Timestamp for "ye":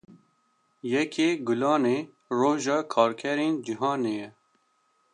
4.19-4.29